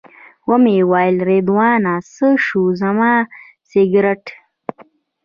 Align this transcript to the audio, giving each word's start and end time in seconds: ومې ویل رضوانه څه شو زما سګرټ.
ومې 0.49 0.75
ویل 0.91 1.17
رضوانه 1.29 1.93
څه 2.13 2.27
شو 2.45 2.63
زما 2.81 3.13
سګرټ. 3.69 4.25